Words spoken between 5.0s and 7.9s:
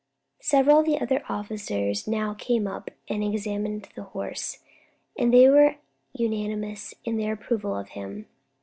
and they were unanimous in their approval of